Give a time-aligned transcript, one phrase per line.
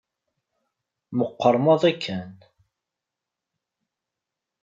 [1.17, 2.31] Meqqer maḍi kan.